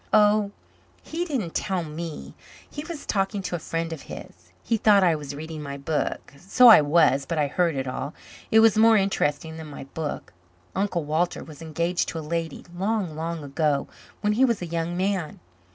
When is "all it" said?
7.87-8.61